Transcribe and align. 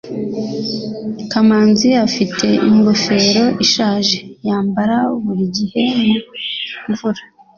kamanzi 1.31 1.89
afite 2.07 2.47
ingofero 2.69 3.45
ishaje 3.65 4.19
yambara 4.47 4.97
buri 5.23 5.45
gihe 5.57 5.81
mu 5.97 6.07
mvura 6.91 7.21